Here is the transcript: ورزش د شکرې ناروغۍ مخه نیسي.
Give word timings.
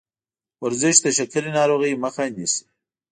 ورزش 0.63 0.95
د 1.01 1.07
شکرې 1.17 1.49
ناروغۍ 1.57 1.93
مخه 2.03 2.23
نیسي. 2.35 2.63